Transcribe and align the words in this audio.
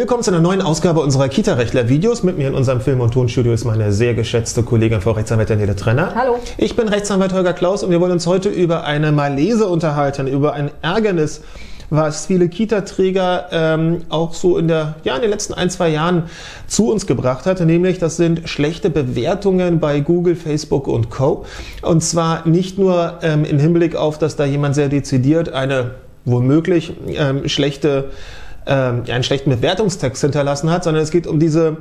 Willkommen 0.00 0.22
zu 0.22 0.30
einer 0.30 0.40
neuen 0.40 0.62
Ausgabe 0.62 1.00
unserer 1.00 1.28
Kita-Rechtler-Videos. 1.28 2.22
Mit 2.22 2.38
mir 2.38 2.48
in 2.48 2.54
unserem 2.54 2.80
Film- 2.80 3.02
und 3.02 3.12
Tonstudio 3.12 3.52
ist 3.52 3.66
meine 3.66 3.92
sehr 3.92 4.14
geschätzte 4.14 4.62
Kollegin 4.62 5.02
Frau 5.02 5.10
Rechtsanwältin 5.10 5.58
Nele 5.58 5.76
Trenner. 5.76 6.14
Hallo. 6.14 6.38
Ich 6.56 6.74
bin 6.74 6.88
Rechtsanwalt 6.88 7.34
Holger 7.34 7.52
Klaus 7.52 7.82
und 7.82 7.90
wir 7.90 8.00
wollen 8.00 8.12
uns 8.12 8.26
heute 8.26 8.48
über 8.48 8.84
eine 8.84 9.12
Malese 9.12 9.68
unterhalten, 9.68 10.26
über 10.26 10.54
ein 10.54 10.70
Ärgernis, 10.80 11.42
was 11.90 12.24
viele 12.24 12.48
Kita-Träger 12.48 13.48
ähm, 13.52 13.98
auch 14.08 14.32
so 14.32 14.56
in, 14.56 14.68
der, 14.68 14.94
ja, 15.04 15.16
in 15.16 15.20
den 15.20 15.30
letzten 15.30 15.52
ein, 15.52 15.68
zwei 15.68 15.90
Jahren 15.90 16.30
zu 16.66 16.90
uns 16.90 17.06
gebracht 17.06 17.44
hat. 17.44 17.60
Nämlich, 17.60 17.98
das 17.98 18.16
sind 18.16 18.48
schlechte 18.48 18.88
Bewertungen 18.88 19.80
bei 19.80 20.00
Google, 20.00 20.34
Facebook 20.34 20.88
und 20.88 21.10
Co. 21.10 21.44
Und 21.82 22.02
zwar 22.02 22.48
nicht 22.48 22.78
nur 22.78 23.18
ähm, 23.20 23.44
im 23.44 23.58
Hinblick 23.58 23.96
auf, 23.96 24.16
dass 24.16 24.34
da 24.34 24.46
jemand 24.46 24.76
sehr 24.76 24.88
dezidiert 24.88 25.52
eine 25.52 25.90
womöglich 26.24 26.94
ähm, 27.06 27.46
schlechte 27.50 28.08
ähm, 28.70 29.02
einen 29.08 29.24
schlechten 29.24 29.50
Bewertungstext 29.50 30.22
hinterlassen 30.22 30.70
hat, 30.70 30.84
sondern 30.84 31.02
es 31.02 31.10
geht 31.10 31.26
um 31.26 31.40
diese, 31.40 31.76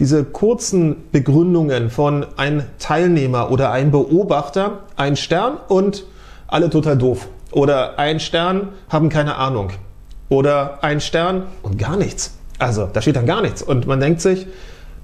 diese 0.00 0.24
kurzen 0.24 0.96
Begründungen 1.12 1.90
von 1.90 2.26
ein 2.36 2.64
Teilnehmer 2.78 3.50
oder 3.50 3.70
ein 3.70 3.90
Beobachter, 3.90 4.80
ein 4.96 5.16
Stern 5.16 5.58
und 5.68 6.04
alle 6.48 6.70
total 6.70 6.96
doof. 6.96 7.28
Oder 7.52 7.98
ein 7.98 8.20
Stern 8.20 8.68
haben 8.88 9.10
keine 9.10 9.36
Ahnung. 9.36 9.70
Oder 10.30 10.82
ein 10.82 11.00
Stern 11.00 11.44
und 11.62 11.78
gar 11.78 11.96
nichts. 11.96 12.38
Also 12.58 12.88
da 12.90 13.02
steht 13.02 13.16
dann 13.16 13.26
gar 13.26 13.42
nichts. 13.42 13.62
Und 13.62 13.86
man 13.86 14.00
denkt 14.00 14.20
sich, 14.20 14.46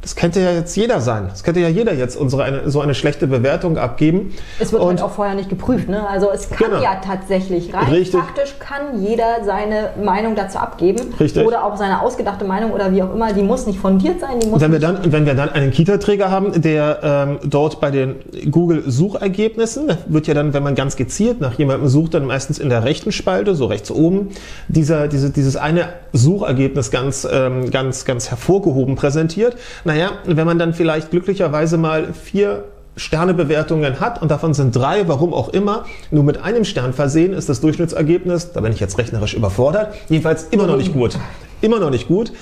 das 0.07 0.15
könnte 0.15 0.39
ja 0.41 0.53
jetzt 0.53 0.77
jeder 0.77 1.01
sein. 1.01 1.27
Das 1.29 1.43
könnte 1.43 1.59
ja 1.59 1.67
jeder 1.69 1.93
jetzt 1.93 2.17
unsere 2.17 2.45
eine, 2.45 2.71
so 2.71 2.81
eine 2.81 2.95
schlechte 2.95 3.27
Bewertung 3.27 3.77
abgeben. 3.77 4.33
Es 4.61 4.73
wird 4.73 4.81
und 4.81 4.89
halt 4.89 5.03
auch 5.03 5.11
vorher 5.11 5.35
nicht 5.35 5.49
geprüft. 5.49 5.89
Ne? 5.89 6.09
Also 6.09 6.31
es 6.31 6.49
kann 6.49 6.71
Genau. 6.71 6.81
ja 6.81 7.01
tatsächlich 7.05 7.75
rein 7.75 7.89
Richtig. 7.89 8.21
faktisch 8.21 8.55
kann 8.61 9.03
jeder 9.03 9.45
seine 9.45 9.91
Meinung 10.01 10.37
dazu 10.37 10.59
abgeben. 10.59 11.13
Richtig. 11.19 11.45
Oder 11.45 11.65
auch 11.65 11.77
seine 11.77 12.03
ausgedachte 12.03 12.45
Meinung 12.45 12.71
oder 12.71 12.93
wie 12.93 13.03
auch 13.03 13.13
immer. 13.13 13.33
Die 13.33 13.43
muss 13.43 13.67
nicht 13.67 13.81
fundiert 13.81 14.21
sein. 14.21 14.39
Die 14.39 14.47
muss 14.47 14.61
wenn 14.61 14.71
wir 14.71 14.79
dann, 14.79 15.11
wenn 15.11 15.27
wir 15.27 15.35
dann 15.35 15.49
einen 15.49 15.73
Kita-Träger 15.73 16.31
haben, 16.31 16.63
der 16.63 17.01
ähm, 17.03 17.39
dort 17.43 17.81
bei 17.81 17.91
den 17.91 18.15
Google-Suchergebnissen, 18.49 19.91
wird 20.07 20.29
ja 20.29 20.35
dann, 20.35 20.55
wenn 20.55 20.63
man 20.63 20.77
ganz 20.77 20.95
gezielt 20.95 21.41
nach 21.41 21.59
jemandem 21.59 21.89
sucht, 21.89 22.15
dann 22.15 22.27
meistens 22.27 22.61
in 22.61 22.69
der 22.69 22.85
rechten 22.85 23.11
Spalte, 23.11 23.57
so 23.57 23.67
rechts 23.67 23.91
oben, 23.91 24.29
dieser, 24.69 25.09
diese, 25.09 25.31
dieses 25.31 25.57
eine 25.57 25.89
Suchergebnis 26.13 26.93
ganz, 26.93 27.27
ähm, 27.29 27.73
ganz, 27.73 28.05
ganz 28.05 28.31
hervorgehoben 28.31 28.95
präsentiert. 28.95 29.57
Naja, 29.85 29.96
wenn 30.25 30.47
man 30.47 30.59
dann 30.59 30.75
vielleicht 30.75 31.11
glücklicherweise 31.11 31.79
mal 31.79 32.13
vier 32.13 32.65
Sternebewertungen 32.97 34.01
hat 34.01 34.23
und 34.23 34.31
davon 34.31 34.55
sind 34.55 34.75
drei, 34.75 35.07
warum 35.07 35.35
auch 35.35 35.51
immer, 35.51 35.85
nur 36.11 36.25
mit 36.25 36.43
einem 36.43 36.65
Stern 36.65 36.95
versehen, 36.95 37.35
ist 37.35 37.49
das 37.49 37.61
Durchschnittsergebnis, 37.61 38.53
da 38.53 38.61
bin 38.61 38.73
ich 38.73 38.81
jetzt 38.81 38.97
rechnerisch 38.99 39.35
überfordert, 39.35 39.95
jedenfalls 40.09 40.45
immer 40.45 40.67
noch 40.67 40.79
nicht 40.79 40.95
gut. 40.95 41.19
Immer 41.61 41.79
noch 41.79 41.91
nicht 41.91 42.09
gut. 42.09 42.33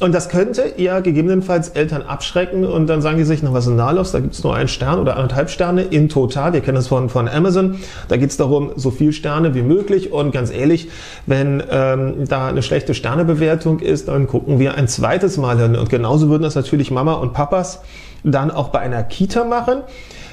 Und 0.00 0.14
das 0.14 0.28
könnte 0.28 0.74
ja 0.76 1.00
gegebenenfalls 1.00 1.70
Eltern 1.70 2.02
abschrecken 2.02 2.64
und 2.64 2.86
dann 2.86 3.02
sagen 3.02 3.18
die 3.18 3.24
sich, 3.24 3.42
na 3.42 3.52
was 3.52 3.64
ist 3.64 3.70
denn 3.70 3.78
da 3.78 3.90
los? 3.90 4.12
Da 4.12 4.20
gibt 4.20 4.34
es 4.34 4.44
nur 4.44 4.54
einen 4.54 4.68
Stern 4.68 5.00
oder 5.00 5.16
anderthalb 5.16 5.50
Sterne 5.50 5.82
in 5.82 6.08
total. 6.08 6.52
Wir 6.52 6.60
kennen 6.60 6.76
das 6.76 6.86
von, 6.86 7.08
von 7.08 7.28
Amazon. 7.28 7.80
Da 8.06 8.16
geht 8.16 8.30
es 8.30 8.36
darum, 8.36 8.70
so 8.76 8.92
viel 8.92 9.12
Sterne 9.12 9.56
wie 9.56 9.62
möglich. 9.62 10.12
Und 10.12 10.30
ganz 10.30 10.52
ehrlich, 10.52 10.88
wenn 11.26 11.62
ähm, 11.68 12.28
da 12.28 12.46
eine 12.46 12.62
schlechte 12.62 12.94
Sternebewertung 12.94 13.80
ist, 13.80 14.06
dann 14.06 14.28
gucken 14.28 14.60
wir 14.60 14.76
ein 14.76 14.86
zweites 14.86 15.36
Mal 15.36 15.58
hin. 15.60 15.74
Und 15.74 15.90
genauso 15.90 16.28
würden 16.28 16.44
das 16.44 16.54
natürlich 16.54 16.92
Mama 16.92 17.14
und 17.14 17.32
Papas 17.32 17.80
dann 18.22 18.52
auch 18.52 18.68
bei 18.68 18.78
einer 18.78 19.02
Kita 19.02 19.44
machen. 19.44 19.82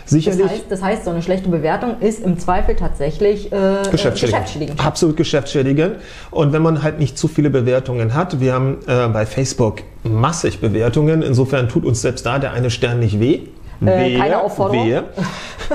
Das 0.05 0.11
Sicherlich 0.11 0.47
heißt, 0.47 0.65
das 0.69 0.83
heißt, 0.83 1.05
so 1.05 1.09
eine 1.09 1.23
schlechte 1.23 1.49
Bewertung 1.49 1.99
ist 1.99 2.23
im 2.23 2.37
Zweifel 2.37 2.75
tatsächlich 2.75 3.51
äh, 3.51 3.55
äh, 3.55 3.89
Geschäftsschädigend. 3.89 4.21
geschäftsschädigend. 4.21 4.85
Absolut 4.85 5.17
geschäftsschädigend. 5.17 5.95
Und 6.29 6.53
wenn 6.53 6.61
man 6.61 6.83
halt 6.83 6.99
nicht 6.99 7.17
zu 7.17 7.27
viele 7.27 7.49
Bewertungen 7.49 8.13
hat, 8.13 8.39
wir 8.39 8.53
haben 8.53 8.77
äh, 8.85 9.07
bei 9.07 9.25
Facebook 9.25 9.81
massig 10.03 10.61
Bewertungen, 10.61 11.23
insofern 11.23 11.69
tut 11.69 11.85
uns 11.85 12.01
selbst 12.01 12.23
da 12.23 12.37
der 12.37 12.53
eine 12.53 12.69
Stern 12.69 12.99
nicht 12.99 13.19
weh. 13.19 13.41
Äh, 13.83 14.17
keine 14.17 14.41
Aufforderung. 14.41 14.85
Wehe. 14.85 15.03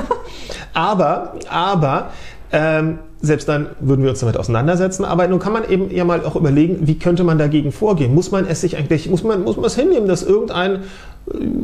aber, 0.74 1.34
aber, 1.50 2.10
ähm, 2.52 3.00
selbst 3.22 3.48
dann 3.48 3.70
würden 3.80 4.02
wir 4.02 4.10
uns 4.10 4.20
damit 4.20 4.36
auseinandersetzen. 4.36 5.04
Aber 5.04 5.26
nun 5.26 5.40
kann 5.40 5.52
man 5.52 5.68
eben 5.68 5.90
ja 5.94 6.04
mal 6.04 6.24
auch 6.24 6.36
überlegen, 6.36 6.86
wie 6.86 6.98
könnte 6.98 7.24
man 7.24 7.36
dagegen 7.36 7.72
vorgehen? 7.72 8.14
Muss 8.14 8.30
man 8.30 8.46
es 8.46 8.60
sich 8.60 8.76
eigentlich, 8.76 9.10
muss 9.10 9.24
man, 9.24 9.42
muss 9.42 9.56
man 9.56 9.66
es 9.66 9.74
hinnehmen, 9.74 10.08
dass 10.08 10.22
irgendein, 10.22 10.84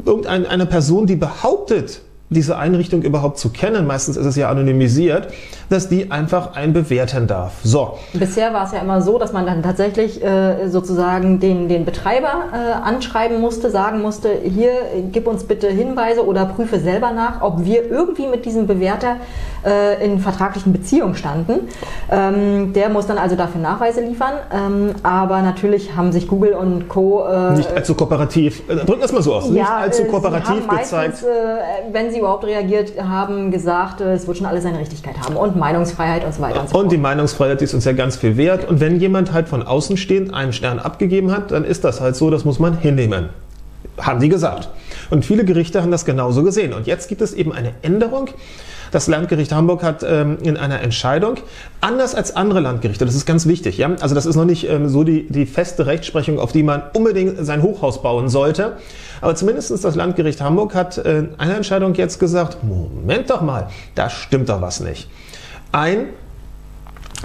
irgendeine 0.05 0.49
eine 0.49 0.67
Person, 0.67 1.07
die 1.07 1.17
behauptet, 1.17 2.03
diese 2.29 2.59
Einrichtung 2.59 3.03
überhaupt 3.03 3.39
zu 3.39 3.51
kennen, 3.51 3.87
meistens 3.87 4.17
ist 4.17 4.27
es 4.27 4.37
ja 4.37 4.49
anonymisiert, 4.49 5.29
dass 5.69 5.89
die 5.89 6.11
einfach 6.11 6.55
einen 6.57 6.73
bewerten 6.73 7.27
darf. 7.27 7.53
So, 7.63 7.99
Bisher 8.15 8.53
war 8.53 8.65
es 8.65 8.73
ja 8.73 8.81
immer 8.81 9.01
so, 9.01 9.19
dass 9.19 9.33
man 9.33 9.47
dann 9.47 9.63
tatsächlich 9.63 10.23
äh, 10.25 10.69
sozusagen 10.69 11.39
den, 11.39 11.69
den 11.69 11.85
Betreiber 11.85 12.45
äh, 12.53 12.73
anschreiben 12.83 13.41
musste, 13.41 13.71
sagen 13.71 14.03
musste, 14.03 14.31
hier 14.43 14.71
gib 15.13 15.27
uns 15.27 15.45
bitte 15.45 15.69
Hinweise 15.69 16.27
oder 16.27 16.47
prüfe 16.47 16.81
selber 16.81 17.13
nach, 17.13 17.43
ob 17.43 17.65
wir 17.65 17.89
irgendwie 17.89 18.27
mit 18.27 18.45
diesem 18.45 18.67
Bewerter 18.67 19.17
äh, 19.65 20.05
in 20.05 20.21
vertraglichen 20.21 20.73
Beziehungen 20.73 21.15
standen. 21.15 21.69
Ähm, 22.11 22.73
der 22.73 22.89
muss 22.89 23.07
dann 23.07 23.19
also 23.19 23.37
dafür 23.37 23.61
Nachweise 23.61 24.01
liefern. 24.01 24.35
Ähm, 24.53 24.95
aber 25.03 25.43
natürlich 25.43 25.97
haben 25.97 26.13
sich 26.13 26.29
Google 26.29 26.53
und 26.53 26.89
Co. 26.89 27.27
Äh, 27.27 27.57
nicht 27.57 27.73
allzu 27.73 27.95
kooperativ, 27.95 28.63
äh, 28.69 28.77
drücken 28.77 29.01
wir 29.01 29.05
es 29.05 29.13
mal 29.13 29.23
so 29.23 29.35
aus, 29.35 29.49
nicht 29.49 29.69
allzu 29.69 30.03
äh, 30.03 30.07
kooperativ 30.07 30.69
gezeigt. 30.69 30.93
meistens, 30.93 31.23
äh, 31.23 31.27
wenn 31.93 32.11
sie 32.11 32.16
überhaupt 32.19 32.45
reagiert 32.45 32.93
haben, 33.03 33.51
gesagt, 33.51 34.01
es 34.01 34.27
wird 34.27 34.39
schon 34.39 34.47
alles 34.47 34.63
seine 34.65 34.79
Richtigkeit 34.79 35.19
haben 35.21 35.37
und 35.37 35.57
Meinungsfreiheit 35.57 36.25
und 36.25 36.35
so 36.35 36.43
weiter 36.43 36.61
und 36.61 36.69
so 36.69 36.77
Und 36.77 36.83
fort. 36.85 36.93
die 36.93 36.99
Meinungsfreiheit 36.99 37.61
die 37.61 37.65
ist 37.65 37.75
uns 37.75 37.85
ja 37.85 37.93
ganz 37.93 38.17
viel 38.17 38.37
wert. 38.37 38.69
Und 38.69 38.81
wenn 38.81 38.99
jemand 39.01 39.33
halt 39.33 39.49
von 39.49 39.63
außen 39.63 39.97
stehend 39.97 40.35
einen 40.35 40.53
Stern 40.53 40.79
abgegeben 40.79 41.31
hat, 41.33 41.51
dann 41.51 41.65
ist 41.65 41.85
das 41.85 42.01
halt 42.01 42.17
so, 42.17 42.31
das 42.31 42.45
muss 42.45 42.59
man 42.59 42.79
hinnehmen. 42.79 43.29
Haben 43.99 44.21
die 44.21 44.29
gesagt. 44.29 44.69
Und 45.11 45.25
viele 45.25 45.45
Gerichte 45.45 45.81
haben 45.83 45.91
das 45.91 46.05
genauso 46.05 46.43
gesehen. 46.43 46.73
Und 46.73 46.87
jetzt 46.87 47.09
gibt 47.09 47.23
es 47.23 47.33
eben 47.33 47.53
eine 47.53 47.73
Änderung. 47.83 48.29
Das 48.97 49.09
Landgericht 49.09 49.53
Hamburg 49.53 49.83
hat 49.83 50.03
ähm, 50.09 50.39
in 50.41 50.57
einer 50.57 50.81
Entscheidung, 50.81 51.35
anders 51.83 52.15
als 52.15 52.35
andere 52.35 52.61
Landgerichte, 52.61 53.05
das 53.05 53.15
ist 53.15 53.27
ganz 53.27 53.47
wichtig, 53.47 53.77
ja, 53.77 53.95
also 54.01 54.15
das 54.15 54.25
ist 54.25 54.37
noch 54.37 54.47
nicht 54.47 54.67
ähm, 54.71 54.89
so 54.89 55.05
die, 55.05 55.27
die 55.29 55.45
feste 55.45 55.85
Rechtsprechung, 55.85 56.39
auf 56.39 56.51
die 56.53 56.63
man 56.63 56.83
unbedingt 56.95 57.45
sein 57.45 57.63
Hochhaus 57.63 58.01
bauen 58.01 58.31
sollte, 58.31 58.79
aber 59.21 59.35
zumindest 59.35 59.71
das 59.85 59.95
Landgericht 59.97 60.41
Hamburg 60.41 60.75
hat 60.75 60.97
äh, 60.97 61.19
in 61.19 61.35
einer 61.37 61.57
Entscheidung 61.57 61.93
jetzt 61.93 62.19
gesagt, 62.19 62.65
Moment 62.65 63.29
doch 63.29 63.43
mal, 63.43 63.69
da 63.95 64.09
stimmt 64.09 64.49
doch 64.49 64.63
was 64.63 64.81
nicht. 64.81 65.11
Ein 65.73 66.07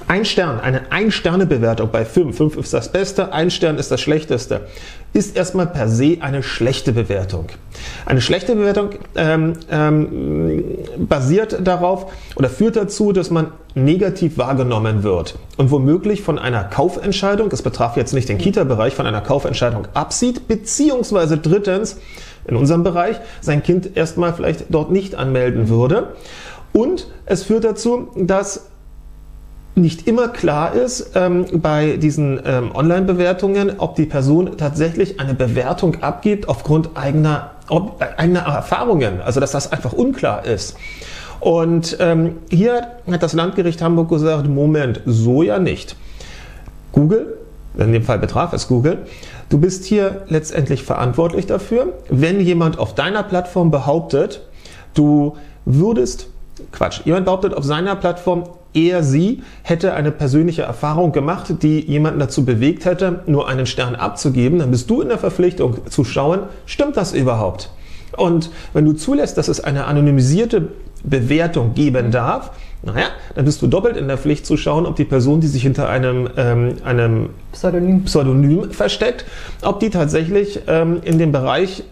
ein 0.08 0.26
Stern, 0.26 0.60
eine 0.60 0.92
Ein-Sterne-Bewertung 0.92 1.90
bei 1.92 2.06
5, 2.06 2.36
5 2.36 2.58
ist 2.58 2.74
das 2.74 2.92
Beste, 2.92 3.34
ein 3.34 3.52
Stern 3.52 3.78
ist 3.78 3.92
das 3.92 4.00
Schlechteste, 4.00 4.68
ist 5.14 5.36
erstmal 5.36 5.68
per 5.68 5.90
se 5.90 6.18
eine 6.22 6.44
schlechte 6.44 6.94
Bewertung. 6.94 7.48
Eine 8.06 8.22
schlechte 8.22 8.56
Bewertung 8.56 8.92
ähm, 9.16 9.54
ähm, 9.70 10.64
basiert 10.98 11.66
darauf 11.66 12.12
oder 12.36 12.50
führt 12.50 12.78
dazu, 12.78 13.12
dass 13.12 13.30
man 13.32 13.48
negativ 13.76 14.38
wahrgenommen 14.38 15.04
wird 15.04 15.38
und 15.58 15.72
womöglich 15.72 16.22
von 16.22 16.40
einer 16.40 16.64
Kaufentscheidung, 16.64 17.50
das 17.50 17.62
betraf 17.62 17.98
jetzt 17.98 18.14
nicht 18.14 18.30
den 18.30 18.38
Kita-Bereich, 18.38 18.94
von 18.96 19.08
einer 19.08 19.22
Kaufentscheidung 19.22 19.88
absieht, 19.94 20.48
beziehungsweise 20.48 21.38
drittens 21.38 21.98
in 22.48 22.56
unserem 22.56 22.84
Bereich 22.84 23.18
sein 23.42 23.62
Kind 23.62 23.96
erstmal 23.96 24.34
vielleicht 24.34 24.66
dort 24.70 24.92
nicht 24.92 25.16
anmelden 25.16 25.70
würde. 25.70 26.14
Und 26.74 27.08
es 27.26 27.44
führt 27.44 27.66
dazu, 27.66 28.10
dass 28.16 28.71
nicht 29.76 30.08
immer 30.08 30.28
klar 30.28 30.74
ist 30.74 31.12
ähm, 31.16 31.46
bei 31.54 31.98
diesen 31.98 32.42
ähm, 32.46 32.72
Online-Bewertungen, 32.74 33.80
ob 33.80 33.96
die 33.96 34.06
Person 34.06 34.58
tatsächlich 34.58 35.20
eine 35.20 35.34
Bewertung 35.34 36.02
abgibt 36.02 36.50
aufgrund 36.50 36.90
eigener, 36.96 37.52
ob, 37.70 38.02
äh, 38.02 38.08
eigener 38.18 38.42
Erfahrungen, 38.42 39.22
also 39.22 39.40
dass 39.40 39.52
das 39.52 39.72
einfach 39.72 39.94
unklar 39.94 40.46
ist. 40.46 40.76
Und 41.40 41.98
ähm, 42.00 42.38
hier 42.50 42.88
hat 43.10 43.24
das 43.24 43.34
Landgericht 43.34 43.82
Hamburg 43.82 44.10
gesagt, 44.10 44.48
Moment, 44.48 45.02
so 45.06 45.42
ja 45.42 45.58
nicht. 45.58 45.96
Google, 46.92 47.38
in 47.78 47.94
dem 47.94 48.04
Fall 48.04 48.20
betraf 48.20 48.54
es 48.54 48.68
Google, 48.68 49.00
du 49.50 49.58
bist 49.58 49.86
hier 49.86 50.24
letztendlich 50.28 50.84
verantwortlich 50.84 51.48
dafür, 51.48 51.94
wenn 52.10 52.42
jemand 52.42 52.78
auf 52.78 52.94
deiner 52.94 53.24
Plattform 53.24 53.72
behauptet, 53.72 54.42
du 54.94 55.38
würdest, 55.66 56.28
Quatsch, 56.72 57.02
jemand 57.06 57.26
behauptet 57.26 57.54
auf 57.54 57.64
seiner 57.64 57.96
Plattform, 57.96 58.44
er, 58.74 59.04
sie 59.04 59.44
hätte 59.64 59.94
eine 59.94 60.12
persönliche 60.12 60.64
Erfahrung 60.64 61.12
gemacht, 61.12 61.62
die 61.62 61.80
jemanden 61.82 62.20
dazu 62.20 62.46
bewegt 62.46 62.86
hätte, 62.86 63.22
nur 63.26 63.48
einen 63.48 63.66
Stern 63.66 63.96
abzugeben, 63.96 64.60
dann 64.60 64.72
bist 64.72 64.90
du 64.90 65.02
in 65.02 65.10
der 65.10 65.18
Verpflichtung 65.18 65.90
zu 65.90 66.04
schauen, 66.04 66.42
stimmt 66.66 66.98
das 66.98 67.14
überhaupt? 67.14 67.72
Und 68.18 68.52
wenn 68.74 68.86
du 68.86 68.94
zulässt, 68.94 69.38
dass 69.38 69.48
es 69.48 69.62
eine 69.62 69.86
anonymisierte 69.86 70.70
Bewertung 71.04 71.74
geben 71.74 72.12
darf, 72.12 72.52
naja, 72.84 73.08
dann 73.36 73.46
bist 73.46 73.62
du 73.62 73.68
doppelt 73.68 73.96
in 73.96 74.08
der 74.08 74.18
Pflicht 74.18 74.46
zu 74.46 74.58
schauen, 74.58 74.86
ob 74.86 74.96
die 74.96 75.06
Person, 75.06 75.40
die 75.40 75.48
sich 75.48 75.62
hinter 75.62 75.88
einem, 75.88 76.30
ähm, 76.36 76.76
einem 76.84 77.30
Pseudonym. 77.52 78.04
Pseudonym 78.06 78.72
versteckt, 78.72 79.26
ob 79.62 79.80
die 79.80 79.92
tatsächlich 79.92 80.62
ähm, 80.68 81.00
in 81.04 81.20
dem 81.20 81.32
Bereich 81.32 81.84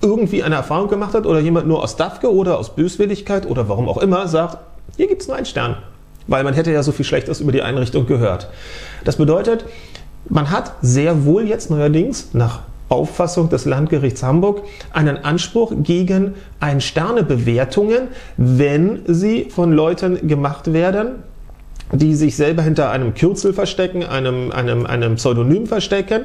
irgendwie 0.00 0.42
eine 0.42 0.54
Erfahrung 0.54 0.88
gemacht 0.88 1.14
hat 1.14 1.26
oder 1.26 1.40
jemand 1.40 1.66
nur 1.66 1.82
aus 1.82 1.96
Dafke 1.96 2.32
oder 2.32 2.58
aus 2.58 2.74
Böswilligkeit 2.74 3.46
oder 3.46 3.68
warum 3.68 3.88
auch 3.88 3.98
immer 3.98 4.28
sagt, 4.28 4.58
hier 4.96 5.08
gibt 5.08 5.22
es 5.22 5.28
nur 5.28 5.36
einen 5.36 5.46
Stern. 5.46 5.76
Weil 6.26 6.44
man 6.44 6.54
hätte 6.54 6.70
ja 6.70 6.82
so 6.82 6.92
viel 6.92 7.04
Schlechtes 7.04 7.40
über 7.40 7.52
die 7.52 7.62
Einrichtung 7.62 8.06
gehört. 8.06 8.48
Das 9.04 9.16
bedeutet, 9.16 9.64
Man 10.28 10.50
hat 10.50 10.72
sehr 10.82 11.24
wohl 11.24 11.48
jetzt 11.48 11.70
neuerdings 11.70 12.34
nach 12.34 12.60
Auffassung 12.90 13.48
des 13.48 13.64
Landgerichts 13.64 14.22
Hamburg 14.22 14.62
einen 14.92 15.24
Anspruch 15.24 15.72
gegen 15.82 16.34
Ein-Sterne-Bewertungen, 16.60 18.08
wenn 18.36 19.02
sie 19.06 19.48
von 19.50 19.72
Leuten 19.72 20.28
gemacht 20.28 20.72
werden, 20.72 21.22
die 21.92 22.14
sich 22.14 22.36
selber 22.36 22.62
hinter 22.62 22.90
einem 22.90 23.14
Kürzel 23.14 23.52
verstecken, 23.52 24.04
einem, 24.04 24.52
einem, 24.52 24.86
einem 24.86 25.14
Pseudonym 25.16 25.66
verstecken 25.66 26.24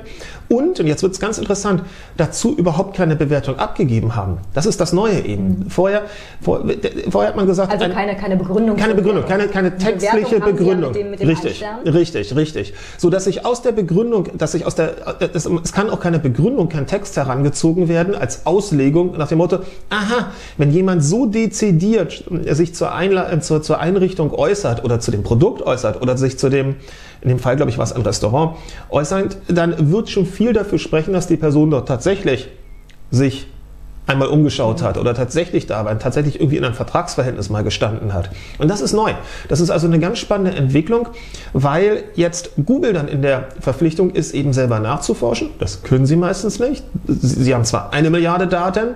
und, 0.49 0.79
und 0.79 0.87
jetzt 0.87 1.03
wird 1.03 1.13
es 1.13 1.19
ganz 1.19 1.37
interessant, 1.37 1.83
dazu 2.17 2.55
überhaupt 2.55 2.95
keine 2.95 3.15
Bewertung 3.15 3.57
abgegeben 3.57 4.15
haben. 4.15 4.37
Das 4.53 4.65
ist 4.65 4.79
das 4.79 4.93
Neue 4.93 5.21
eben. 5.25 5.47
Mhm. 5.47 5.69
Vorher, 5.69 6.03
vor, 6.41 6.63
vorher 7.09 7.29
hat 7.29 7.35
man 7.35 7.47
gesagt... 7.47 7.71
Also 7.71 7.93
keine, 7.93 8.15
keine 8.15 8.37
Begründung. 8.37 8.75
Keine 8.75 8.95
Begründung, 8.95 9.25
keine, 9.25 9.47
keine 9.47 9.77
textliche 9.77 10.39
Begründung. 10.39 10.93
Ja 10.93 10.93
mit 10.93 10.95
dem, 10.95 11.11
mit 11.11 11.19
dem 11.21 11.29
richtig, 11.29 11.63
richtig, 11.85 12.35
richtig. 12.35 12.73
So 12.97 13.09
dass 13.09 13.23
sich 13.23 13.45
aus 13.45 13.61
der 13.61 13.71
Begründung, 13.71 14.29
dass 14.37 14.51
sich 14.51 14.65
aus 14.65 14.75
der, 14.75 14.93
es, 15.33 15.45
es 15.45 15.71
kann 15.71 15.89
auch 15.89 15.99
keine 15.99 16.19
Begründung, 16.19 16.69
kein 16.69 16.87
Text 16.87 17.15
herangezogen 17.17 17.87
werden 17.87 18.15
als 18.15 18.45
Auslegung 18.45 19.17
nach 19.17 19.27
dem 19.27 19.37
Motto, 19.37 19.59
aha, 19.89 20.31
wenn 20.57 20.71
jemand 20.71 21.03
so 21.03 21.25
dezidiert 21.25 22.23
sich 22.49 22.75
zur, 22.75 22.93
Einla 22.93 23.39
zur, 23.41 23.61
zur 23.61 23.79
Einrichtung 23.79 24.33
äußert 24.33 24.83
oder 24.83 24.99
zu 24.99 25.11
dem 25.11 25.23
Produkt, 25.23 25.52
Produkt 25.53 25.67
äußert 25.67 26.01
oder 26.01 26.17
sich 26.17 26.37
zu 26.37 26.49
dem, 26.49 26.75
in 27.21 27.29
dem 27.29 27.39
Fall 27.39 27.55
glaube 27.55 27.71
ich 27.71 27.77
war 27.77 27.85
es 27.85 27.93
ein 27.93 28.01
Restaurant, 28.01 28.57
äußert, 28.89 29.37
dann 29.47 29.91
wird 29.91 30.09
schon 30.09 30.25
viel 30.25 30.53
dafür 30.53 30.79
sprechen, 30.79 31.13
dass 31.13 31.27
die 31.27 31.37
Person 31.37 31.69
dort 31.69 31.87
tatsächlich 31.87 32.49
sich 33.11 33.47
einmal 34.05 34.27
umgeschaut 34.27 34.81
hat 34.81 34.97
oder 34.97 35.13
tatsächlich 35.13 35.65
da 35.65 35.85
war, 35.85 35.97
tatsächlich 35.97 36.39
irgendwie 36.41 36.57
in 36.57 36.65
einem 36.65 36.73
Vertragsverhältnis 36.73 37.49
mal 37.49 37.63
gestanden 37.63 38.13
hat. 38.13 38.31
Und 38.57 38.67
das 38.67 38.81
ist 38.81 38.91
neu. 38.91 39.13
Das 39.47 39.61
ist 39.61 39.69
also 39.69 39.87
eine 39.87 39.97
ganz 39.97 40.19
spannende 40.19 40.57
Entwicklung, 40.57 41.07
weil 41.53 42.03
jetzt 42.15 42.51
Google 42.65 42.91
dann 42.91 43.07
in 43.07 43.21
der 43.21 43.47
Verpflichtung 43.61 44.11
ist, 44.11 44.33
eben 44.33 44.51
selber 44.51 44.79
nachzuforschen. 44.79 45.51
Das 45.59 45.83
können 45.83 46.05
sie 46.05 46.17
meistens 46.17 46.59
nicht. 46.59 46.83
Sie 47.07 47.53
haben 47.53 47.63
zwar 47.63 47.93
eine 47.93 48.09
Milliarde 48.09 48.47
Daten, 48.47 48.95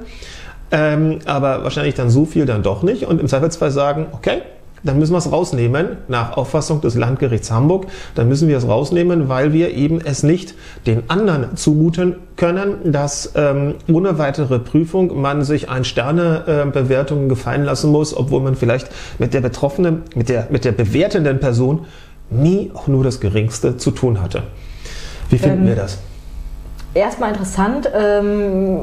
ähm, 0.71 1.19
aber 1.25 1.63
wahrscheinlich 1.63 1.95
dann 1.95 2.09
so 2.09 2.25
viel 2.25 2.45
dann 2.45 2.61
doch 2.61 2.83
nicht 2.83 3.05
und 3.05 3.21
im 3.21 3.29
Zweifelsfall 3.29 3.71
sagen, 3.71 4.07
okay, 4.11 4.41
dann 4.87 4.99
müssen 4.99 5.13
wir 5.13 5.17
es 5.17 5.31
rausnehmen, 5.31 5.97
nach 6.07 6.37
Auffassung 6.37 6.81
des 6.81 6.95
Landgerichts 6.95 7.51
Hamburg, 7.51 7.87
dann 8.15 8.27
müssen 8.27 8.47
wir 8.47 8.57
es 8.57 8.67
rausnehmen, 8.67 9.29
weil 9.29 9.53
wir 9.53 9.73
eben 9.73 9.99
es 10.01 10.23
nicht 10.23 10.55
den 10.85 11.09
anderen 11.09 11.55
zumuten 11.55 12.15
können, 12.35 12.91
dass 12.91 13.33
ähm, 13.35 13.75
ohne 13.91 14.17
weitere 14.17 14.59
Prüfung 14.59 15.19
man 15.21 15.43
sich 15.43 15.69
ein 15.69 15.83
Sternebewertungen 15.83 17.25
äh, 17.25 17.29
gefallen 17.29 17.63
lassen 17.63 17.91
muss, 17.91 18.15
obwohl 18.15 18.41
man 18.41 18.55
vielleicht 18.55 18.89
mit 19.19 19.33
der 19.33 19.41
betroffenen, 19.41 20.03
mit 20.15 20.29
der, 20.29 20.47
mit 20.49 20.65
der 20.65 20.71
bewertenden 20.71 21.39
Person 21.39 21.85
nie 22.29 22.71
auch 22.73 22.87
nur 22.87 23.03
das 23.03 23.19
Geringste 23.19 23.77
zu 23.77 23.91
tun 23.91 24.21
hatte. 24.21 24.43
Wie 25.29 25.37
finden 25.37 25.61
ähm, 25.61 25.67
wir 25.67 25.75
das? 25.75 25.99
Erstmal 26.97 27.31
interessant, 27.31 27.89
ähm, 27.95 28.79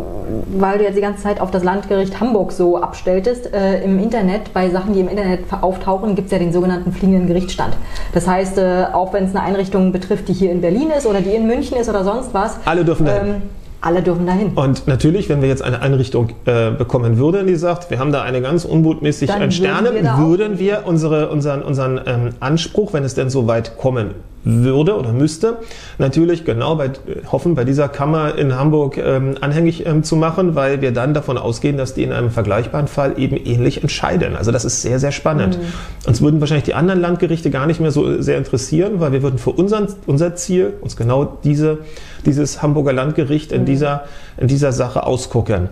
weil 0.56 0.78
du 0.78 0.84
jetzt 0.84 0.96
die 0.96 1.00
ganze 1.00 1.22
Zeit 1.22 1.40
auf 1.40 1.50
das 1.50 1.64
Landgericht 1.64 2.20
Hamburg 2.20 2.52
so 2.52 2.78
abstelltest. 2.78 3.52
Äh, 3.52 3.82
Im 3.82 3.98
Internet, 3.98 4.52
bei 4.52 4.70
Sachen, 4.70 4.94
die 4.94 5.00
im 5.00 5.08
Internet 5.08 5.40
auftauchen, 5.60 6.14
gibt 6.14 6.26
es 6.26 6.32
ja 6.32 6.38
den 6.38 6.52
sogenannten 6.52 6.92
fliegenden 6.92 7.26
Gerichtsstand. 7.26 7.76
Das 8.12 8.26
heißt, 8.26 8.58
äh, 8.58 8.86
auch 8.92 9.12
wenn 9.12 9.24
es 9.24 9.34
eine 9.34 9.44
Einrichtung 9.44 9.92
betrifft, 9.92 10.28
die 10.28 10.32
hier 10.32 10.50
in 10.50 10.60
Berlin 10.60 10.90
ist 10.96 11.06
oder 11.06 11.20
die 11.20 11.34
in 11.34 11.46
München 11.46 11.76
ist 11.76 11.88
oder 11.88 12.04
sonst 12.04 12.32
was. 12.32 12.56
Alle 12.64 12.84
dürfen 12.84 13.06
dahin. 13.06 13.28
Ähm, 13.28 13.42
alle 13.80 14.00
dürfen 14.00 14.26
dahin. 14.26 14.52
Und 14.54 14.86
natürlich, 14.86 15.28
wenn 15.28 15.42
wir 15.42 15.48
jetzt 15.48 15.62
eine 15.62 15.82
Einrichtung 15.82 16.30
äh, 16.46 16.70
bekommen 16.70 17.18
würden, 17.18 17.46
die 17.46 17.56
sagt, 17.56 17.90
wir 17.90 17.98
haben 17.98 18.12
da 18.12 18.22
eine 18.22 18.40
ganz 18.40 18.64
unbotmäßig 18.64 19.28
Dann 19.28 19.50
Sterne, 19.50 19.92
würden 19.92 20.04
wir, 20.04 20.18
würden 20.18 20.58
wir 20.58 20.82
unsere, 20.86 21.28
unseren, 21.28 21.62
unseren 21.62 22.00
ähm, 22.06 22.30
Anspruch, 22.40 22.94
wenn 22.94 23.04
es 23.04 23.14
denn 23.14 23.28
so 23.28 23.46
weit 23.46 23.76
kommen 23.76 24.12
würde 24.44 24.96
oder 24.96 25.12
müsste, 25.12 25.58
natürlich 25.98 26.44
genau 26.44 26.76
bei, 26.76 26.90
hoffen, 27.32 27.54
bei 27.54 27.64
dieser 27.64 27.88
Kammer 27.88 28.36
in 28.36 28.54
Hamburg 28.54 28.98
ähm, 28.98 29.36
anhängig 29.40 29.86
ähm, 29.86 30.02
zu 30.04 30.16
machen, 30.16 30.54
weil 30.54 30.82
wir 30.82 30.92
dann 30.92 31.14
davon 31.14 31.38
ausgehen, 31.38 31.76
dass 31.76 31.94
die 31.94 32.02
in 32.02 32.12
einem 32.12 32.30
vergleichbaren 32.30 32.86
Fall 32.86 33.18
eben 33.18 33.36
ähnlich 33.36 33.82
entscheiden. 33.82 34.36
Also 34.36 34.52
das 34.52 34.64
ist 34.64 34.82
sehr, 34.82 34.98
sehr 34.98 35.12
spannend. 35.12 35.58
Mhm. 35.58 36.08
Uns 36.08 36.20
würden 36.20 36.40
wahrscheinlich 36.40 36.64
die 36.64 36.74
anderen 36.74 37.00
Landgerichte 37.00 37.50
gar 37.50 37.66
nicht 37.66 37.80
mehr 37.80 37.90
so 37.90 38.20
sehr 38.20 38.36
interessieren, 38.36 39.00
weil 39.00 39.12
wir 39.12 39.22
würden 39.22 39.38
für 39.38 39.50
unseren, 39.50 39.88
unser 40.06 40.36
Ziel 40.36 40.74
uns 40.80 40.96
genau 40.96 41.38
diese, 41.42 41.78
dieses 42.26 42.62
Hamburger 42.62 42.92
Landgericht 42.92 43.50
in, 43.50 43.62
mhm. 43.62 43.66
dieser, 43.66 44.04
in 44.36 44.48
dieser 44.48 44.72
Sache 44.72 45.04
ausgucken. 45.04 45.68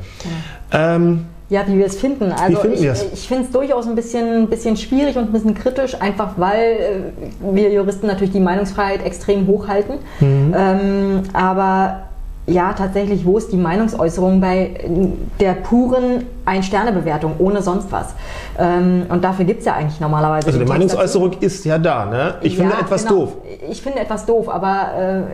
Ja. 0.73 0.95
Ähm, 0.97 1.27
ja, 1.49 1.65
wie 1.67 1.79
wir 1.79 1.87
es 1.87 1.97
finden. 1.97 2.33
Also 2.33 2.65
ich, 2.65 2.83
ich 2.83 3.29
finde 3.29 3.45
es 3.45 3.51
durchaus 3.51 3.87
ein 3.87 3.95
bisschen, 3.95 4.49
bisschen 4.49 4.77
schwierig 4.77 5.17
und 5.17 5.25
ein 5.25 5.33
bisschen 5.33 5.55
kritisch, 5.55 6.01
einfach 6.01 6.33
weil 6.37 6.61
äh, 6.61 7.55
wir 7.55 7.71
Juristen 7.73 8.07
natürlich 8.07 8.33
die 8.33 8.41
Meinungsfreiheit 8.41 9.05
extrem 9.05 9.47
hochhalten. 9.47 9.97
Mhm. 10.21 10.55
Ähm, 10.57 11.23
aber 11.33 12.05
ja, 12.47 12.73
tatsächlich, 12.73 13.25
wo 13.25 13.39
ist 13.39 13.53
die 13.53 13.57
Meinungsäußerung 13.57 14.41
bei 14.41 14.71
der 15.39 15.53
puren 15.53 16.27
Ein-Sterne-Bewertung, 16.45 17.35
ohne 17.39 17.63
sonst 17.63 17.93
was? 17.93 18.15
Ähm, 18.59 19.07
und 19.09 19.23
dafür 19.23 19.45
gibt 19.45 19.61
es 19.61 19.67
ja 19.67 19.75
eigentlich 19.75 20.01
normalerweise. 20.01 20.49
Also 20.49 20.59
die 20.59 20.65
Meinungsäußerung 20.65 21.35
ist 21.39 21.65
ja 21.65 21.79
da, 21.79 22.05
ne? 22.05 22.35
Ich 22.41 22.57
ja, 22.57 22.65
finde 22.65 22.81
etwas 22.81 23.07
genau. 23.07 23.21
doof. 23.21 23.37
Ich 23.71 23.81
finde 23.81 24.01
etwas 24.01 24.27
doof, 24.27 24.49
aber 24.49 25.25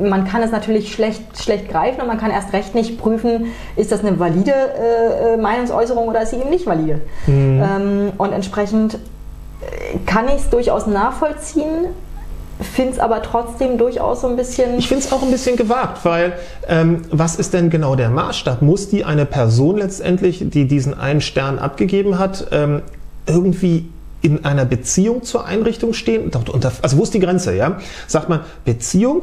äh, 0.00 0.08
man 0.08 0.26
kann 0.26 0.42
es 0.42 0.50
natürlich 0.50 0.94
schlecht, 0.94 1.22
schlecht 1.38 1.68
greifen 1.68 2.00
und 2.00 2.06
man 2.06 2.16
kann 2.16 2.30
erst 2.30 2.54
recht 2.54 2.74
nicht 2.74 2.98
prüfen, 2.98 3.48
ist 3.76 3.92
das 3.92 4.00
eine 4.00 4.18
valide 4.18 4.52
äh, 4.52 5.34
äh 5.34 5.36
Meinungsäußerung 5.36 6.08
oder 6.08 6.22
ist 6.22 6.30
sie 6.30 6.36
eben 6.36 6.48
nicht 6.48 6.66
valide. 6.66 7.02
Mhm. 7.26 7.62
Ähm, 7.62 8.12
und 8.16 8.32
entsprechend 8.32 8.94
äh, 8.94 9.98
kann 10.06 10.26
ich 10.28 10.36
es 10.36 10.48
durchaus 10.48 10.86
nachvollziehen, 10.86 11.88
finde 12.60 12.92
es 12.92 12.98
aber 12.98 13.22
trotzdem 13.22 13.78
durchaus 13.78 14.22
so 14.22 14.28
ein 14.28 14.36
bisschen. 14.36 14.78
Ich 14.78 14.88
finde 14.88 15.04
es 15.04 15.12
auch 15.12 15.22
ein 15.22 15.30
bisschen 15.30 15.56
gewagt, 15.56 16.04
weil 16.04 16.32
ähm, 16.68 17.02
was 17.10 17.36
ist 17.36 17.52
denn 17.52 17.70
genau 17.70 17.96
der 17.96 18.10
Maßstab? 18.10 18.62
Muss 18.62 18.88
die 18.88 19.04
eine 19.04 19.26
Person 19.26 19.78
letztendlich, 19.78 20.42
die 20.48 20.66
diesen 20.66 20.98
einen 20.98 21.20
Stern 21.20 21.58
abgegeben 21.58 22.18
hat, 22.18 22.48
ähm, 22.52 22.82
irgendwie 23.26 23.88
in 24.22 24.44
einer 24.44 24.64
Beziehung 24.64 25.22
zur 25.22 25.44
Einrichtung 25.44 25.92
stehen? 25.92 26.30
Also 26.82 26.96
wo 26.96 27.02
ist 27.02 27.14
die 27.14 27.20
Grenze? 27.20 27.54
Ja? 27.54 27.78
Sagt 28.06 28.28
man 28.28 28.40
Beziehung, 28.64 29.22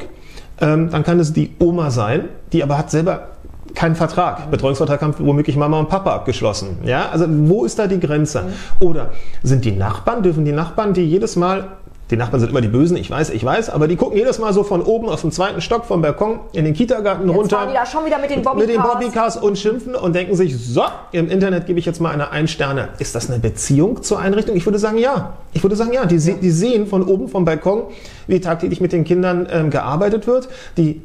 ähm, 0.60 0.90
dann 0.90 1.02
kann 1.02 1.18
es 1.18 1.32
die 1.32 1.50
Oma 1.58 1.90
sein, 1.90 2.28
die 2.52 2.62
aber 2.62 2.78
hat 2.78 2.90
selber 2.90 3.28
keinen 3.74 3.96
Vertrag. 3.96 4.50
Betreuungsvertrag 4.50 5.02
haben 5.02 5.14
womöglich 5.18 5.56
Mama 5.56 5.80
und 5.80 5.88
Papa 5.88 6.14
abgeschlossen. 6.14 6.78
Ja, 6.84 7.08
also 7.10 7.26
wo 7.28 7.64
ist 7.64 7.78
da 7.78 7.88
die 7.88 7.98
Grenze? 7.98 8.42
Mhm. 8.42 8.86
Oder 8.86 9.10
sind 9.42 9.64
die 9.64 9.72
Nachbarn, 9.72 10.22
dürfen 10.22 10.44
die 10.44 10.52
Nachbarn, 10.52 10.94
die 10.94 11.02
jedes 11.02 11.34
Mal 11.34 11.66
die 12.10 12.16
Nachbarn 12.16 12.40
sind 12.40 12.50
immer 12.50 12.60
die 12.60 12.68
Bösen, 12.68 12.98
ich 12.98 13.10
weiß, 13.10 13.30
ich 13.30 13.42
weiß, 13.42 13.70
aber 13.70 13.88
die 13.88 13.96
gucken 13.96 14.18
jedes 14.18 14.38
Mal 14.38 14.52
so 14.52 14.62
von 14.62 14.82
oben 14.82 15.08
aus 15.08 15.22
dem 15.22 15.32
zweiten 15.32 15.62
Stock 15.62 15.86
vom 15.86 16.02
Balkon 16.02 16.40
in 16.52 16.66
den 16.66 16.74
Kindergarten 16.74 17.26
jetzt 17.26 17.36
runter. 17.36 17.66
Die 17.66 17.72
da 17.72 17.86
schon 17.86 18.04
wieder 18.04 18.18
mit 18.18 18.30
den 18.30 18.42
Bobbycars. 18.42 18.66
Mit 18.66 18.76
den 18.76 18.82
Bobbycars 18.82 19.36
und 19.38 19.58
schimpfen 19.58 19.94
und 19.94 20.14
denken 20.14 20.36
sich, 20.36 20.54
so, 20.56 20.82
im 21.12 21.30
Internet 21.30 21.66
gebe 21.66 21.78
ich 21.78 21.86
jetzt 21.86 22.00
mal 22.00 22.10
eine 22.10 22.30
Ein-Sterne. 22.30 22.90
Ist 22.98 23.14
das 23.14 23.30
eine 23.30 23.38
Beziehung 23.38 24.02
zur 24.02 24.18
Einrichtung? 24.18 24.54
Ich 24.54 24.66
würde 24.66 24.78
sagen, 24.78 24.98
ja. 24.98 25.32
Ich 25.54 25.62
würde 25.62 25.76
sagen, 25.76 25.92
ja. 25.94 26.04
Die, 26.04 26.16
ja. 26.16 26.34
die 26.34 26.50
sehen 26.50 26.86
von 26.86 27.04
oben 27.04 27.28
vom 27.28 27.46
Balkon, 27.46 27.84
wie 28.26 28.38
tagtäglich 28.38 28.82
mit 28.82 28.92
den 28.92 29.04
Kindern 29.04 29.48
ähm, 29.50 29.70
gearbeitet 29.70 30.26
wird. 30.26 30.48
Die 30.76 31.00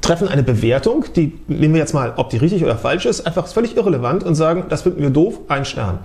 treffen 0.00 0.26
eine 0.26 0.42
Bewertung, 0.42 1.04
die 1.14 1.38
nehmen 1.46 1.74
wir 1.74 1.80
jetzt 1.80 1.94
mal, 1.94 2.14
ob 2.16 2.30
die 2.30 2.36
richtig 2.36 2.64
oder 2.64 2.76
falsch 2.76 3.06
ist, 3.06 3.26
einfach 3.26 3.46
völlig 3.46 3.76
irrelevant 3.76 4.24
und 4.24 4.34
sagen, 4.34 4.64
das 4.68 4.82
finden 4.82 5.02
wir 5.02 5.10
doof, 5.10 5.40
ein 5.48 5.64
Stern. 5.64 6.00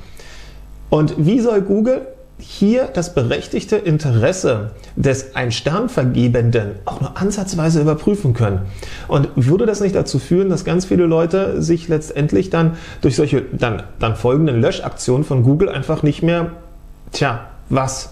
Und 0.89 1.15
wie 1.18 1.39
soll 1.39 1.62
Google 1.62 2.08
hier 2.46 2.90
das 2.94 3.14
berechtigte 3.14 3.78
Interesse 3.78 4.72
des 4.96 5.36
Ein-Stern-Vergebenden 5.36 6.76
auch 6.86 7.00
nur 7.00 7.18
ansatzweise 7.18 7.82
überprüfen 7.82 8.34
können. 8.34 8.62
Und 9.08 9.30
würde 9.36 9.66
das 9.66 9.80
nicht 9.80 9.96
dazu 9.96 10.20
führen, 10.20 10.50
dass 10.50 10.66
ganz 10.66 10.86
viele 10.86 11.06
Leute 11.06 11.62
sich 11.62 11.88
letztendlich 11.88 12.50
dann 12.50 12.78
durch 13.02 13.16
solche 13.16 13.42
dann, 13.42 13.84
dann 14.00 14.16
folgenden 14.16 14.62
Löschaktionen 14.62 15.24
von 15.24 15.44
Google 15.44 15.70
einfach 15.70 16.04
nicht 16.04 16.22
mehr, 16.22 16.52
tja, 17.12 17.48
was 17.70 18.12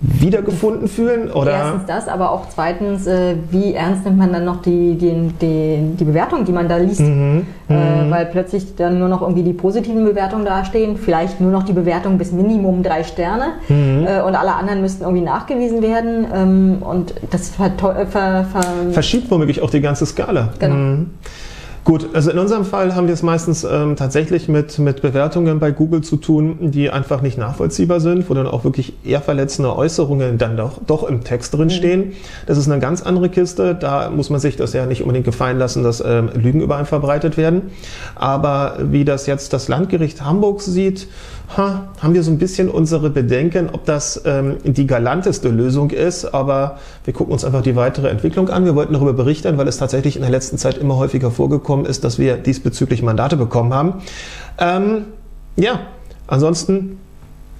wiedergefunden 0.00 0.88
fühlen? 0.88 1.30
Oder? 1.30 1.52
Erstens 1.52 1.86
das, 1.86 2.08
aber 2.08 2.32
auch 2.32 2.46
zweitens, 2.48 3.06
äh, 3.06 3.36
wie 3.50 3.74
ernst 3.74 4.04
nimmt 4.04 4.18
man 4.18 4.32
dann 4.32 4.46
noch 4.46 4.62
die, 4.62 4.94
die, 4.94 5.30
die, 5.40 5.96
die 5.98 6.04
Bewertung, 6.04 6.44
die 6.44 6.52
man 6.52 6.68
da 6.68 6.78
liest? 6.78 7.00
Mhm. 7.00 7.46
Äh, 7.68 7.74
mhm. 8.04 8.10
weil 8.10 8.26
plötzlich 8.26 8.74
dann 8.76 8.98
nur 8.98 9.08
noch 9.08 9.20
irgendwie 9.20 9.42
die 9.42 9.52
positiven 9.52 10.04
Bewertungen 10.04 10.44
dastehen, 10.44 10.96
vielleicht 10.96 11.40
nur 11.40 11.52
noch 11.52 11.64
die 11.64 11.74
Bewertung 11.74 12.16
bis 12.16 12.32
Minimum 12.32 12.82
drei 12.82 13.04
Sterne 13.04 13.52
mhm. 13.68 14.06
äh, 14.06 14.22
und 14.22 14.34
alle 14.34 14.54
anderen 14.54 14.80
müssten 14.80 15.02
irgendwie 15.02 15.22
nachgewiesen 15.22 15.82
werden 15.82 16.26
ähm, 16.34 16.78
und 16.80 17.14
das 17.30 17.50
ver 17.50 17.70
ver 17.78 18.06
ver 18.06 18.46
verschiebt 18.90 19.30
womöglich 19.30 19.60
auch 19.60 19.70
die 19.70 19.80
ganze 19.80 20.06
Skala. 20.06 20.54
Genau. 20.58 21.04
Gut, 21.90 22.10
also 22.12 22.30
in 22.30 22.38
unserem 22.38 22.64
Fall 22.64 22.94
haben 22.94 23.08
wir 23.08 23.14
es 23.14 23.24
meistens 23.24 23.64
ähm, 23.64 23.96
tatsächlich 23.96 24.46
mit, 24.46 24.78
mit 24.78 25.02
Bewertungen 25.02 25.58
bei 25.58 25.72
Google 25.72 26.02
zu 26.02 26.18
tun, 26.18 26.70
die 26.70 26.88
einfach 26.88 27.20
nicht 27.20 27.36
nachvollziehbar 27.36 27.98
sind, 27.98 28.30
wo 28.30 28.34
dann 28.34 28.46
auch 28.46 28.62
wirklich 28.62 28.92
eher 29.02 29.20
verletzende 29.20 29.74
Äußerungen 29.74 30.38
dann 30.38 30.56
doch, 30.56 30.78
doch 30.86 31.02
im 31.02 31.24
Text 31.24 31.52
drin 31.52 31.64
mhm. 31.64 31.70
stehen. 31.70 32.00
Mhm. 32.00 32.12
Das 32.46 32.58
ist 32.58 32.70
eine 32.70 32.80
ganz 32.80 33.02
andere 33.02 33.28
Kiste. 33.28 33.74
Da 33.74 34.08
muss 34.08 34.30
man 34.30 34.38
sich 34.38 34.54
das 34.54 34.72
ja 34.72 34.86
nicht 34.86 35.02
unbedingt 35.02 35.24
gefallen 35.24 35.58
lassen, 35.58 35.82
dass 35.82 36.00
ähm, 36.00 36.30
Lügen 36.32 36.60
über 36.60 36.76
einen 36.76 36.86
verbreitet 36.86 37.36
werden. 37.36 37.72
Aber 38.14 38.76
wie 38.78 39.04
das 39.04 39.26
jetzt 39.26 39.52
das 39.52 39.66
Landgericht 39.66 40.24
Hamburg 40.24 40.62
sieht, 40.62 41.08
ha, 41.56 41.88
haben 42.00 42.14
wir 42.14 42.22
so 42.22 42.30
ein 42.30 42.38
bisschen 42.38 42.68
unsere 42.68 43.10
Bedenken, 43.10 43.70
ob 43.70 43.84
das 43.84 44.22
ähm, 44.24 44.56
die 44.64 44.86
galanteste 44.86 45.48
Lösung 45.48 45.90
ist. 45.90 46.26
Aber 46.26 46.78
wir 47.04 47.14
gucken 47.14 47.32
uns 47.32 47.44
einfach 47.44 47.62
die 47.62 47.76
weitere 47.76 48.08
Entwicklung 48.08 48.48
an. 48.48 48.64
Wir 48.64 48.74
wollten 48.74 48.92
darüber 48.92 49.12
berichten, 49.12 49.58
weil 49.58 49.68
es 49.68 49.78
tatsächlich 49.78 50.16
in 50.16 50.22
der 50.22 50.30
letzten 50.30 50.58
Zeit 50.58 50.78
immer 50.78 50.96
häufiger 50.96 51.30
vorgekommen 51.30 51.86
ist, 51.86 52.04
dass 52.04 52.18
wir 52.18 52.36
diesbezüglich 52.36 53.02
Mandate 53.02 53.36
bekommen 53.36 53.74
haben. 53.74 53.94
Ähm, 54.58 55.06
ja, 55.56 55.80
ansonsten 56.26 56.98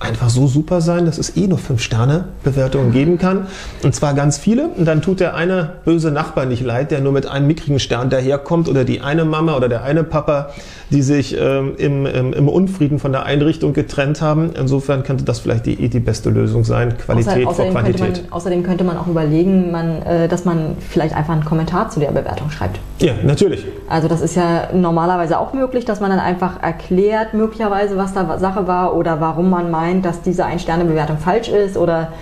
einfach 0.01 0.31
so 0.31 0.47
super 0.47 0.81
sein, 0.81 1.05
dass 1.05 1.19
es 1.19 1.37
eh 1.37 1.47
nur 1.47 1.59
5-Sterne-Bewertungen 1.59 2.91
geben 2.91 3.19
kann. 3.19 3.47
Und 3.83 3.95
zwar 3.95 4.15
ganz 4.15 4.39
viele. 4.39 4.69
Und 4.69 4.87
dann 4.87 5.03
tut 5.03 5.21
der 5.21 5.35
eine 5.35 5.75
böse 5.85 6.11
Nachbar 6.11 6.47
nicht 6.47 6.63
leid, 6.63 6.91
der 6.91 7.01
nur 7.01 7.13
mit 7.13 7.27
einem 7.27 7.47
mickrigen 7.47 7.79
Stern 7.79 8.09
daherkommt 8.09 8.69
oder 8.69 8.85
die 8.85 9.03
eine 9.03 9.27
Mama 9.27 9.57
oder 9.57 9.69
der 9.69 9.85
eine 9.85 10.03
Papa, 10.03 10.51
die 10.89 11.03
sich 11.03 11.37
ähm, 11.39 11.75
im, 11.77 12.07
im, 12.07 12.33
im, 12.33 12.49
Unfrieden 12.49 12.99
von 12.99 13.13
der 13.13 13.25
Einrichtung 13.25 13.75
getrennt 13.75 14.23
haben. 14.23 14.51
Insofern 14.59 15.03
könnte 15.03 15.25
das 15.25 15.39
vielleicht 15.39 15.67
die, 15.67 15.89
die 15.89 16.01
beste 16.01 16.31
Lösung 16.31 16.65
sein. 16.65 16.97
Qualität 16.97 17.47
Außer, 17.47 17.65
vor 17.65 17.71
Quantität. 17.71 18.01
Könnte 18.01 18.23
man, 18.23 18.33
außerdem 18.33 18.63
könnte 18.63 18.85
man 18.85 18.97
auch 18.97 19.07
überlegen, 19.07 19.71
man, 19.71 20.03
äh, 20.03 20.29
dass 20.29 20.45
man 20.45 20.77
vielleicht 20.81 21.15
einfach 21.15 21.35
einen 21.35 21.45
Kommentar 21.45 21.91
zu 21.91 22.01
der 22.01 22.11
Bewertung 22.11 22.51
schreibt. 22.51 22.81
Ja, 23.01 23.13
natürlich. 23.23 23.65
Also 23.89 24.09
das 24.09 24.21
ist 24.21 24.35
ja 24.35 24.69
normalerweise 24.73 25.39
auch 25.39 25.53
möglich, 25.53 25.85
dass 25.85 26.01
man 26.01 26.11
dann 26.11 26.21
einfach 26.21 26.63
erklärt, 26.63 27.35
möglicherweise, 27.35 27.97
was 27.97 28.13
da 28.15 28.39
Sache 28.39 28.67
war 28.67 28.97
oder 28.97 29.21
warum 29.21 29.51
man 29.51 29.71
meint, 29.71 29.90
meint, 29.91 30.05
dass 30.05 30.23
diese 30.23 30.45
Ein-Sterne-Bewertung 30.45 31.19
falsch 31.19 31.49
ist 31.49 31.77
oder 31.77 32.13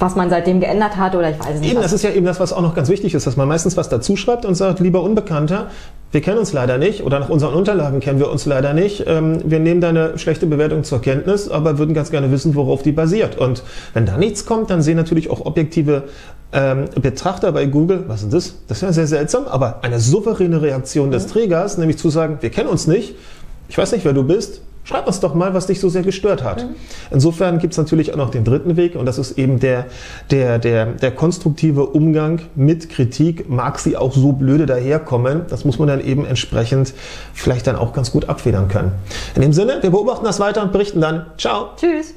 was 0.00 0.16
man 0.16 0.28
seitdem 0.28 0.58
geändert 0.58 0.96
hat 0.96 1.14
oder 1.14 1.30
ich 1.30 1.38
weiß 1.38 1.60
nicht. 1.60 1.70
Eben, 1.70 1.80
das 1.80 1.92
ist 1.92 2.02
ja 2.02 2.10
eben 2.10 2.26
das, 2.26 2.40
was 2.40 2.52
auch 2.52 2.62
noch 2.62 2.74
ganz 2.74 2.88
wichtig 2.88 3.14
ist, 3.14 3.28
dass 3.28 3.36
man 3.36 3.46
meistens 3.46 3.76
was 3.76 3.88
dazu 3.88 4.16
schreibt 4.16 4.44
und 4.44 4.56
sagt, 4.56 4.80
lieber 4.80 5.02
Unbekannter, 5.02 5.68
wir 6.10 6.20
kennen 6.20 6.38
uns 6.38 6.52
leider 6.52 6.78
nicht 6.78 7.04
oder 7.04 7.20
nach 7.20 7.28
unseren 7.28 7.54
Unterlagen 7.54 8.00
kennen 8.00 8.18
wir 8.18 8.28
uns 8.30 8.44
leider 8.44 8.74
nicht. 8.74 9.04
Ähm, 9.06 9.38
wir 9.44 9.60
nehmen 9.60 9.80
deine 9.80 10.18
schlechte 10.18 10.46
Bewertung 10.46 10.82
zur 10.82 11.00
Kenntnis, 11.00 11.48
aber 11.48 11.78
würden 11.78 11.94
ganz 11.94 12.10
gerne 12.10 12.32
wissen, 12.32 12.56
worauf 12.56 12.82
die 12.82 12.92
basiert. 12.92 13.38
Und 13.38 13.62
wenn 13.94 14.04
da 14.04 14.18
nichts 14.18 14.46
kommt, 14.46 14.68
dann 14.70 14.82
sehen 14.82 14.96
natürlich 14.96 15.30
auch 15.30 15.46
objektive 15.46 16.04
ähm, 16.52 16.86
Betrachter 17.00 17.52
bei 17.52 17.66
Google, 17.66 18.04
was 18.08 18.24
ist 18.24 18.32
das? 18.32 18.54
Das 18.66 18.78
ist 18.78 18.82
ja 18.82 18.92
sehr 18.92 19.06
seltsam, 19.06 19.46
aber 19.46 19.78
eine 19.82 20.00
souveräne 20.00 20.60
Reaktion 20.60 21.12
des 21.12 21.28
Trägers, 21.28 21.78
nämlich 21.78 21.98
zu 21.98 22.10
sagen, 22.10 22.38
wir 22.40 22.50
kennen 22.50 22.68
uns 22.68 22.88
nicht, 22.88 23.14
ich 23.68 23.78
weiß 23.78 23.92
nicht, 23.92 24.04
wer 24.04 24.12
du 24.12 24.24
bist, 24.24 24.60
Schreib 24.84 25.06
uns 25.06 25.18
doch 25.20 25.34
mal, 25.34 25.54
was 25.54 25.66
dich 25.66 25.80
so 25.80 25.88
sehr 25.88 26.02
gestört 26.02 26.44
hat. 26.44 26.62
Mhm. 26.62 26.76
Insofern 27.10 27.58
gibt 27.58 27.72
es 27.72 27.78
natürlich 27.78 28.12
auch 28.12 28.18
noch 28.18 28.30
den 28.30 28.44
dritten 28.44 28.76
Weg 28.76 28.96
und 28.96 29.06
das 29.06 29.18
ist 29.18 29.38
eben 29.38 29.58
der, 29.58 29.86
der, 30.30 30.58
der, 30.58 30.86
der 30.86 31.10
konstruktive 31.10 31.86
Umgang 31.86 32.42
mit 32.54 32.90
Kritik. 32.90 33.48
Mag 33.48 33.78
sie 33.78 33.96
auch 33.96 34.12
so 34.12 34.32
blöde 34.32 34.66
daherkommen, 34.66 35.42
das 35.48 35.64
muss 35.64 35.78
man 35.78 35.88
dann 35.88 36.04
eben 36.04 36.26
entsprechend 36.26 36.92
vielleicht 37.32 37.66
dann 37.66 37.76
auch 37.76 37.94
ganz 37.94 38.12
gut 38.12 38.28
abfedern 38.28 38.68
können. 38.68 38.92
In 39.34 39.42
dem 39.42 39.54
Sinne, 39.54 39.78
wir 39.80 39.90
beobachten 39.90 40.24
das 40.24 40.38
weiter 40.38 40.62
und 40.62 40.72
berichten 40.72 41.00
dann. 41.00 41.26
Ciao. 41.38 41.70
Tschüss. 41.76 42.14